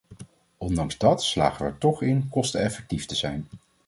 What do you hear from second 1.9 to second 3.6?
in kosteneffectief te zijn.